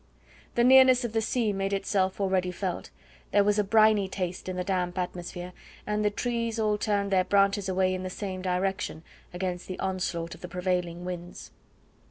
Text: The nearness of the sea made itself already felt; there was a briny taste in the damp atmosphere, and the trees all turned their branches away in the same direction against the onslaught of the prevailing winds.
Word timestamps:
The 0.55 0.63
nearness 0.63 1.03
of 1.05 1.13
the 1.13 1.21
sea 1.21 1.53
made 1.53 1.73
itself 1.73 2.19
already 2.19 2.49
felt; 2.49 2.89
there 3.29 3.43
was 3.43 3.59
a 3.59 3.63
briny 3.63 4.07
taste 4.09 4.49
in 4.49 4.55
the 4.55 4.63
damp 4.63 4.97
atmosphere, 4.97 5.53
and 5.85 6.03
the 6.03 6.09
trees 6.09 6.59
all 6.59 6.79
turned 6.79 7.11
their 7.11 7.23
branches 7.23 7.69
away 7.69 7.93
in 7.93 8.01
the 8.01 8.09
same 8.09 8.41
direction 8.41 9.03
against 9.31 9.67
the 9.67 9.77
onslaught 9.79 10.33
of 10.33 10.41
the 10.41 10.47
prevailing 10.49 11.05
winds. 11.05 11.51